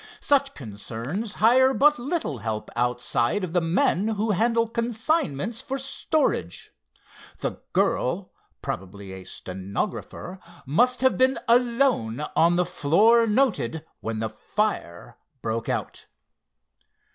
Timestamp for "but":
1.75-1.99